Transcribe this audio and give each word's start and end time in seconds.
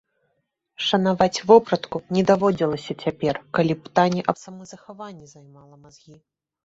Шанаваць 0.85 1.43
вопратку 1.51 1.97
не 2.17 2.23
даводзілася 2.33 2.91
цяпер, 3.05 3.35
калі 3.59 3.73
пытанне 3.85 4.21
аб 4.33 4.37
самазахаванні 4.45 5.25
займала 5.35 5.75
мазгі. 5.87 6.15